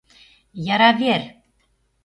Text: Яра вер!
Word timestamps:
Яра 0.73 0.89
вер! 1.03 1.21